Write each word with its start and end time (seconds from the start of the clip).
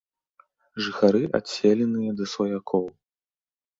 Жыхары 0.85 1.21
адселеныя 1.39 2.11
да 2.23 2.31
сваякоў. 2.33 2.85